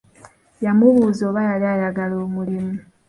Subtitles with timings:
[0.65, 2.75] Yamubuuza oba yali ayagala omulimu.